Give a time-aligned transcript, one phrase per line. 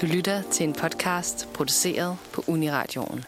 [0.00, 3.20] Du lytter til en podcast produceret på Uniradioen.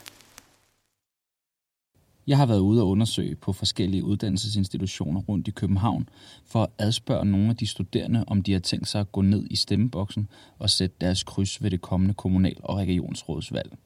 [2.27, 6.09] Jeg har været ude og undersøge på forskellige uddannelsesinstitutioner rundt i København
[6.47, 9.47] for at adspørge nogle af de studerende, om de har tænkt sig at gå ned
[9.51, 10.29] i stemmeboksen
[10.59, 13.77] og sætte deres kryds ved det kommende kommunal- og regionsrådsvalg.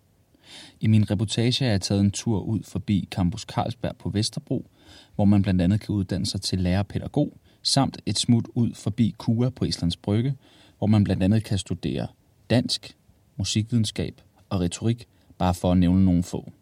[0.81, 4.67] I min reportage har jeg taget en tur ud forbi Campus Carlsberg på Vesterbro,
[5.15, 7.33] hvor man blandt andet kan uddanne sig til lærerpædagog,
[7.63, 10.35] samt et smut ud forbi KUA på Islands Brygge,
[10.79, 12.07] hvor man blandt andet kan studere
[12.51, 12.97] dansk,
[13.37, 15.09] musikvidenskab og retorik,
[15.39, 16.53] bare for at nævne nogle få.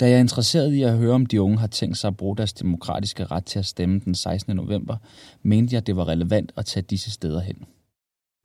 [0.00, 2.36] Da jeg er interesseret i at høre, om de unge har tænkt sig at bruge
[2.36, 4.56] deres demokratiske ret til at stemme den 16.
[4.56, 4.96] november,
[5.42, 7.56] mente jeg, det var relevant at tage disse steder hen.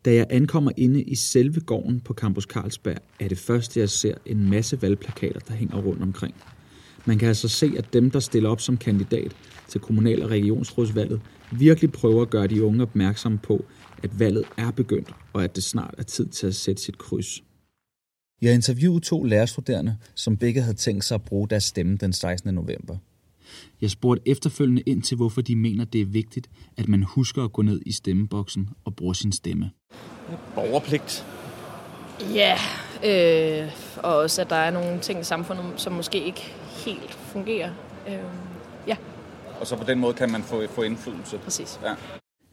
[0.06, 4.14] Da jeg ankommer inde i selve gården på Campus Carlsberg, er det første, jeg ser
[4.26, 6.36] en masse valgplakater, der hænger rundt omkring.
[7.06, 9.32] Man kan altså se, at dem, der stiller op som kandidat
[9.68, 11.22] til kommunal- og regionsrådsvalget,
[11.52, 13.66] virkelig prøver at gøre de unge opmærksomme på,
[14.04, 17.44] at valget er begyndt, og at det snart er tid til at sætte sit kryds.
[18.42, 22.54] Jeg interviewede to lærerstuderende, som begge havde tænkt sig at bruge deres stemme den 16.
[22.54, 22.98] november.
[23.82, 27.54] Jeg spurgte efterfølgende ind til, hvorfor de mener, det er vigtigt, at man husker at
[27.54, 29.72] gå ned i stemmeboksen og bruge sin stemme.
[30.56, 31.26] Borgerpligt.
[32.34, 32.58] Ja,
[33.06, 36.42] øh, og også at der er nogle ting i samfundet, som måske ikke
[36.86, 37.72] helt fungerer.
[38.08, 38.14] Øh,
[38.88, 38.96] ja,
[39.60, 41.38] Og så på den måde kan man få, få indflydelse.
[41.38, 41.80] præcis.
[41.84, 41.96] Ja.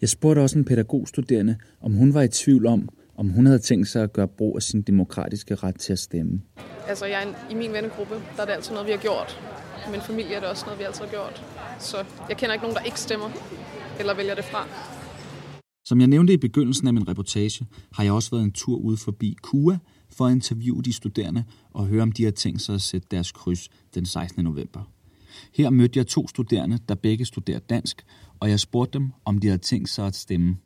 [0.00, 3.88] Jeg spurgte også en pædagogstuderende, om hun var i tvivl om, om hun havde tænkt
[3.88, 6.40] sig at gøre brug af sin demokratiske ret til at stemme.
[6.88, 9.40] Altså jeg, er en- i min vennegruppe, der er det altid noget, vi har gjort.
[9.88, 11.44] I min familie er det også noget, vi altid har gjort.
[11.78, 11.96] Så
[12.28, 13.30] jeg kender ikke nogen, der ikke stemmer
[14.00, 14.66] eller vælger det fra.
[15.88, 18.96] Som jeg nævnte i begyndelsen af min reportage, har jeg også været en tur ude
[18.96, 19.76] forbi KUA
[20.16, 23.32] for at interviewe de studerende og høre, om de har tænkt sig at sætte deres
[23.32, 24.44] kryds den 16.
[24.44, 24.90] november.
[25.54, 28.04] Her mødte jeg to studerende, der begge studerer dansk,
[28.40, 30.56] og jeg spurgte dem, om de havde tænkt sig at stemme.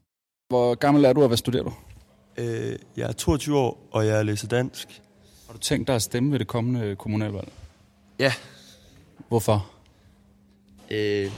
[0.48, 1.72] Hvor gammel er du, og hvad studerer du?
[2.36, 5.02] Øh, jeg er 22 år, og jeg læser dansk.
[5.46, 7.52] Har du tænkt dig at stemme ved det kommende kommunalvalg?
[8.18, 8.32] Ja.
[9.28, 9.70] Hvorfor?
[10.90, 11.30] Øh,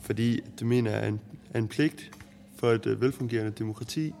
[0.00, 1.20] fordi det mener jeg er en,
[1.54, 2.10] er en pligt
[2.56, 4.12] for et øh, velfungerende demokrati.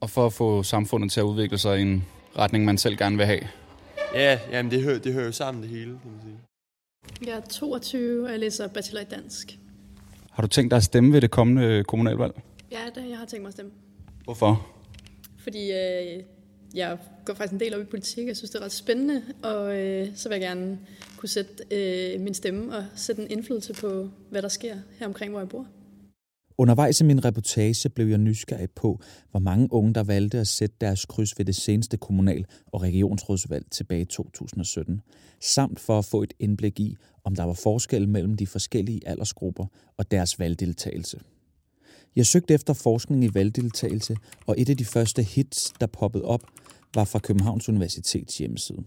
[0.00, 2.04] Og for at få samfundet til at udvikle sig i en
[2.38, 3.40] retning, man selv gerne vil have.
[4.14, 6.36] Ja, jamen det hører, det hører jo sammen det hele, kan man sige.
[7.26, 9.58] Jeg er 22, og jeg læser bachelor i dansk.
[10.30, 12.32] Har du tænkt dig at stemme ved det kommende kommunalvalg?
[12.72, 13.72] Ja, det jeg har tænkt mig at stemme.
[14.24, 14.66] Hvorfor?
[15.38, 16.22] Fordi øh,
[16.74, 18.26] jeg går faktisk en del op i politik.
[18.26, 20.78] Jeg synes, det er ret spændende, og øh, så vil jeg gerne
[21.16, 25.30] kunne sætte øh, min stemme og sætte en indflydelse på, hvad der sker her omkring,
[25.30, 25.66] hvor jeg bor.
[26.58, 29.00] Undervejs i min reportage blev jeg nysgerrig på,
[29.30, 33.66] hvor mange unge, der valgte at sætte deres kryds ved det seneste kommunal- og regionsrådsvalg
[33.70, 35.00] tilbage i 2017,
[35.40, 39.66] samt for at få et indblik i, om der var forskel mellem de forskellige aldersgrupper
[39.96, 41.18] og deres valgdeltagelse.
[42.16, 46.42] Jeg søgte efter forskning i valgdeltagelse, og et af de første hits, der poppede op,
[46.94, 48.84] var fra Københavns Universitets hjemmeside.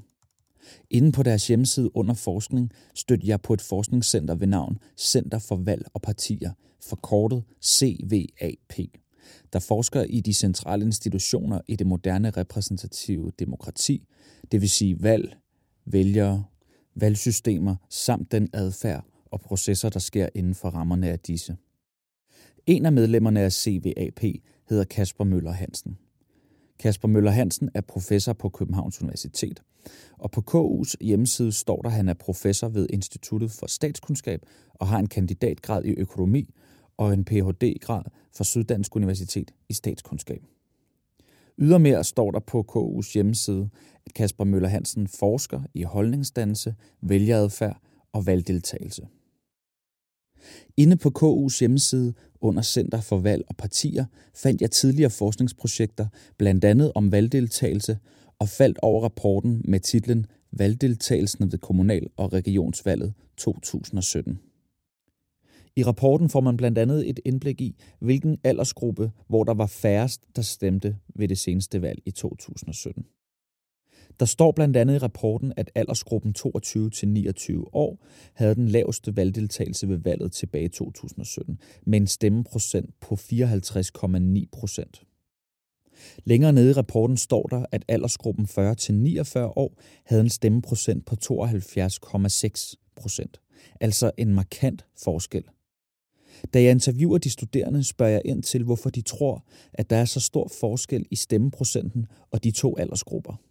[0.89, 5.55] Inden på deres hjemmeside under forskning stødte jeg på et forskningscenter ved navn Center for
[5.55, 8.73] Valg og Partier, forkortet CVAP,
[9.53, 14.07] der forsker i de centrale institutioner i det moderne repræsentative demokrati,
[14.51, 15.37] det vil sige valg,
[15.85, 16.43] vælgere,
[16.95, 21.57] valgsystemer samt den adfærd og processer, der sker inden for rammerne af disse.
[22.65, 24.23] En af medlemmerne af CVAP
[24.69, 25.97] hedder Kasper Møller Hansen.
[26.79, 29.61] Kasper Møller Hansen er professor på Københavns Universitet,
[30.17, 34.41] og på KU's hjemmeside står der, at han er professor ved Instituttet for Statskundskab
[34.73, 36.53] og har en kandidatgrad i økonomi
[36.97, 38.03] og en Ph.D.-grad
[38.35, 40.43] fra Syddansk Universitet i statskundskab.
[41.57, 43.69] Ydermere står der på KU's hjemmeside,
[44.05, 47.81] at Kasper Møller Hansen forsker i holdningsdannelse, vælgeradfærd
[48.13, 49.07] og valgdeltagelse.
[50.77, 54.05] Inde på KU's hjemmeside under Center for Valg og Partier
[54.35, 56.07] fandt jeg tidligere forskningsprojekter,
[56.37, 57.97] blandt andet om valgdeltagelse,
[58.39, 64.39] og faldt over rapporten med titlen Valgdeltagelsen ved kommunal- og regionsvalget 2017.
[65.75, 70.21] I rapporten får man blandt andet et indblik i, hvilken aldersgruppe, hvor der var færrest,
[70.35, 73.05] der stemte ved det seneste valg i 2017.
[74.19, 79.97] Der står blandt andet i rapporten, at aldersgruppen 22-29 år havde den laveste valgdeltagelse ved
[79.97, 85.03] valget tilbage i 2017, med en stemmeprocent på 54,9 procent.
[86.23, 92.75] Længere nede i rapporten står der, at aldersgruppen 40-49 år havde en stemmeprocent på 72,6
[92.95, 93.41] procent.
[93.81, 95.43] Altså en markant forskel.
[96.53, 100.05] Da jeg interviewer de studerende, spørger jeg ind til, hvorfor de tror, at der er
[100.05, 103.48] så stor forskel i stemmeprocenten og de to aldersgrupper.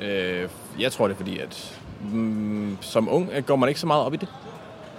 [0.00, 0.48] Øh,
[0.78, 1.80] jeg tror det er fordi, at
[2.12, 4.28] mm, som ung øh, går man ikke så meget op i det.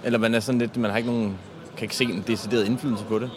[0.04, 1.38] Eller man er sådan lidt, man har ikke nogen,
[1.76, 3.30] kan ikke se en decideret indflydelse på det.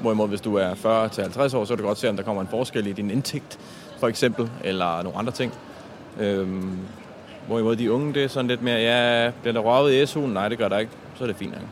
[0.00, 2.22] Hvorimod hvis du er 40 til 50 år, så kan du godt se, om der
[2.22, 3.58] kommer en forskel i din indtægt,
[3.98, 5.52] for eksempel, eller nogle andre ting.
[6.20, 6.78] Øhm,
[7.46, 10.26] hvorimod de unge, det er sådan lidt mere, ja, bliver der røvet i SU'en?
[10.26, 10.92] Nej, det gør der ikke.
[11.14, 11.54] Så er det fint.
[11.54, 11.66] Ikke?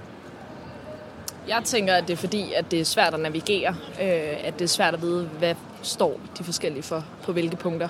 [1.48, 3.76] Jeg tænker, at det er fordi, at det er svært at navigere.
[4.02, 7.88] Øh, at det er svært at vide, hvad står de forskellige for på hvilke punkter.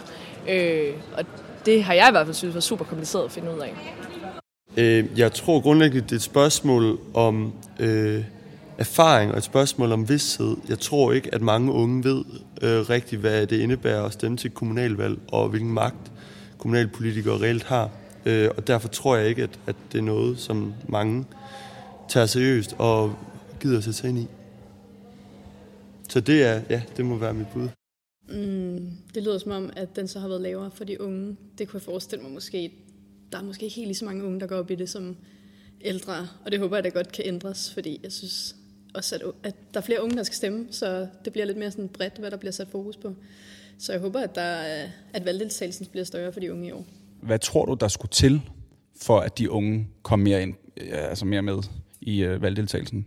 [0.49, 1.25] Øh, og
[1.67, 3.75] det har jeg i hvert fald synes var super kompliceret at finde ud af.
[4.76, 8.25] Øh, jeg tror grundlæggende, det er et spørgsmål om øh,
[8.79, 10.56] erfaring og et spørgsmål om vidsthed.
[10.69, 12.25] Jeg tror ikke, at mange unge ved
[12.62, 16.12] øh, rigtigt, hvad det indebærer at stemme til kommunalvalg, og hvilken magt
[16.58, 17.91] kommunalpolitikere reelt har.
[18.26, 21.25] Øh, og derfor tror jeg ikke, at, at det er noget, som mange
[22.08, 23.14] tager seriøst og
[23.61, 24.26] gider sætte sig ind i.
[26.08, 27.69] Så det er, ja, det må være mit bud.
[28.29, 31.37] Mm, det lyder som om, at den så har været lavere for de unge.
[31.58, 32.73] Det kunne jeg forestille mig måske.
[33.32, 35.17] Der er måske ikke helt lige så mange unge, der går op i det som
[35.81, 36.29] ældre.
[36.44, 38.56] Og det håber jeg da godt kan ændres, fordi jeg synes
[38.94, 41.70] også, at, at der er flere unge, der skal stemme, så det bliver lidt mere
[41.70, 43.14] sådan bredt, hvad der bliver sat fokus på.
[43.79, 46.87] Så jeg håber, at, der, at valgdeltagelsen bliver større for de unge i år.
[47.23, 48.43] Hvad tror du, der skulle til,
[49.03, 50.55] for at de unge kom mere, ind,
[50.93, 51.58] altså mere med
[52.00, 53.06] i øh, valgdeltagelsen?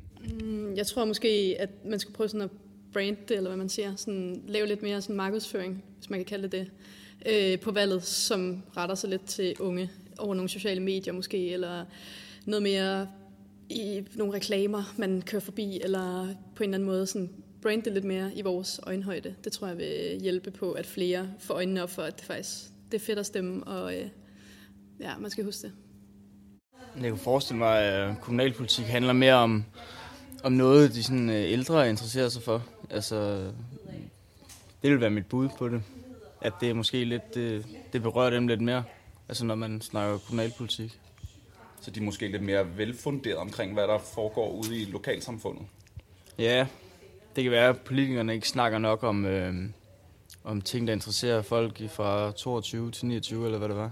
[0.80, 2.50] Jeg tror måske, at man skulle prøve sådan at
[2.94, 6.26] brand det, eller hvad man siger, sådan, lave lidt mere sådan markedsføring, hvis man kan
[6.26, 10.82] kalde det det, øh, på valget, som retter sig lidt til unge over nogle sociale
[10.82, 11.86] medier måske, eller
[12.46, 13.08] noget mere
[13.70, 17.30] i nogle reklamer, man kører forbi, eller på en eller anden måde sådan
[17.62, 19.36] brand det lidt mere i vores øjenhøjde.
[19.44, 22.58] Det tror jeg vil hjælpe på, at flere får øjnene op for, at det faktisk
[22.92, 24.08] det er fedt at stemme, og øh,
[25.00, 25.72] ja, man skal huske det.
[27.02, 29.66] Jeg kunne forestille mig, at kommunalpolitik handler mere om,
[30.44, 32.64] om noget, de sådan, øh, ældre interesserer sig for.
[32.90, 33.52] Altså,
[34.82, 35.84] det vil være mit bud på det.
[36.42, 38.84] At det er måske lidt, det, det berører dem lidt mere,
[39.30, 41.00] altså når man snakker kommunalpolitik.
[41.82, 45.66] Så de er måske lidt mere velfunderet omkring, hvad der foregår ude i lokalsamfundet?
[46.38, 46.68] Ja,
[47.36, 49.54] det kan være, at politikerne ikke snakker nok om, øh,
[50.44, 53.92] om ting, der interesserer folk fra 22 til 29, eller hvad det var.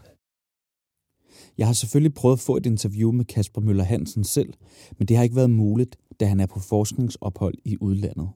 [1.57, 4.54] Jeg har selvfølgelig prøvet at få et interview med Kasper Møller Hansen selv,
[4.98, 8.30] men det har ikke været muligt, da han er på forskningsophold i udlandet.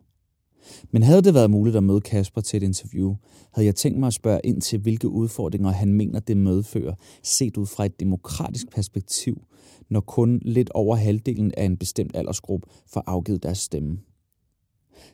[0.92, 3.16] Men havde det været muligt at møde Kasper til et interview,
[3.54, 7.58] havde jeg tænkt mig at spørge ind til, hvilke udfordringer han mener, det medfører, set
[7.58, 9.42] ud fra et demokratisk perspektiv,
[9.90, 14.00] når kun lidt over halvdelen af en bestemt aldersgruppe får afgivet deres stemme.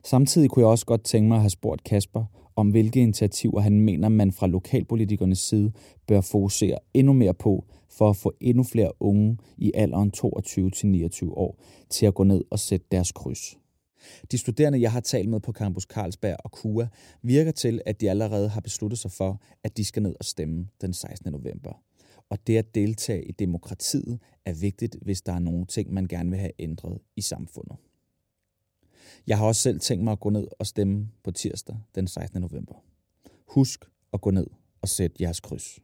[0.06, 2.26] Samtidig kunne jeg også godt tænke mig at have spurgt Kasper
[2.58, 5.72] om, hvilke initiativer han mener, man fra lokalpolitikernes side
[6.08, 11.60] bør fokusere endnu mere på, for at få endnu flere unge i alderen 22-29 år
[11.90, 13.58] til at gå ned og sætte deres kryds.
[14.32, 16.88] De studerende, jeg har talt med på Campus Carlsberg og KUA,
[17.22, 20.68] virker til, at de allerede har besluttet sig for, at de skal ned og stemme
[20.82, 21.32] den 16.
[21.32, 21.84] november.
[22.30, 26.30] Og det at deltage i demokratiet er vigtigt, hvis der er nogle ting, man gerne
[26.30, 27.78] vil have ændret i samfundet.
[29.28, 32.42] Jeg har også selv tænkt mig at gå ned og stemme på tirsdag den 16.
[32.42, 32.76] november.
[33.48, 34.48] Husk at gå ned
[34.82, 35.80] og sætte jeres kryds.